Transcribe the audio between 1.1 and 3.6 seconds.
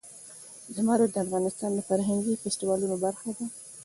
د افغانستان د فرهنګي فستیوالونو برخه ده.